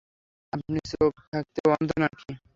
[0.53, 2.29] আপনি চোখ থাকতেও অন্ধ নাকি?